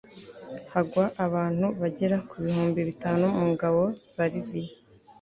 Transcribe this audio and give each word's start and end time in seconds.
hagwa 0.73 1.05
abantu 1.25 1.65
bagera 1.81 2.17
ku 2.27 2.35
bihumbi 2.43 2.79
bitanu 2.89 3.25
mu 3.39 3.45
ngabo 3.53 3.83
za 4.13 4.23
liziya 4.31 4.73